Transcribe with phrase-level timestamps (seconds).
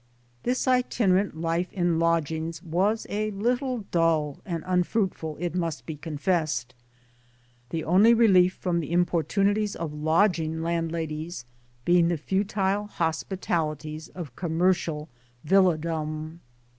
[0.41, 6.73] This itinerant life in lodgings was a little dull and unfruitful it must be confessed';
[7.69, 11.45] the only relief from the importunities of lodging landladies
[11.85, 15.07] being the futile hospitalities of commercial
[15.43, 16.39] villa dom.